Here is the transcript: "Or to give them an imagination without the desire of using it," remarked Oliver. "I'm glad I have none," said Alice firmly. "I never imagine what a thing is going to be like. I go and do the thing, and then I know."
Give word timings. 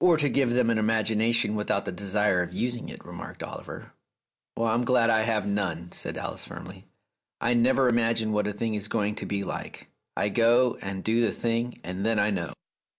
"Or 0.00 0.16
to 0.16 0.30
give 0.30 0.54
them 0.54 0.70
an 0.70 0.78
imagination 0.78 1.54
without 1.54 1.84
the 1.84 1.92
desire 1.92 2.40
of 2.40 2.54
using 2.54 2.88
it," 2.88 3.04
remarked 3.04 3.42
Oliver. 3.42 3.92
"I'm 4.56 4.82
glad 4.86 5.10
I 5.10 5.24
have 5.24 5.46
none," 5.46 5.92
said 5.92 6.16
Alice 6.16 6.46
firmly. 6.46 6.86
"I 7.42 7.52
never 7.52 7.86
imagine 7.86 8.32
what 8.32 8.46
a 8.46 8.54
thing 8.54 8.72
is 8.72 8.88
going 8.88 9.14
to 9.16 9.26
be 9.26 9.44
like. 9.44 9.90
I 10.16 10.30
go 10.30 10.78
and 10.80 11.04
do 11.04 11.20
the 11.20 11.32
thing, 11.32 11.82
and 11.84 12.06
then 12.06 12.18
I 12.18 12.30
know." 12.30 12.54